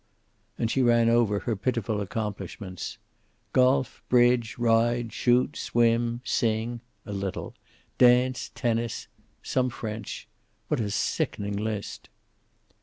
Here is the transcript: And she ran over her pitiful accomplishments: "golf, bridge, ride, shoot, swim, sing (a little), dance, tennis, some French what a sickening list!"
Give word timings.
And 0.57 0.71
she 0.71 0.81
ran 0.81 1.09
over 1.09 1.37
her 1.41 1.55
pitiful 1.55 2.01
accomplishments: 2.01 2.97
"golf, 3.53 4.01
bridge, 4.09 4.57
ride, 4.57 5.13
shoot, 5.13 5.55
swim, 5.55 6.21
sing 6.23 6.81
(a 7.05 7.13
little), 7.13 7.53
dance, 7.99 8.49
tennis, 8.55 9.05
some 9.43 9.69
French 9.69 10.27
what 10.69 10.79
a 10.79 10.89
sickening 10.89 11.55
list!" 11.55 12.09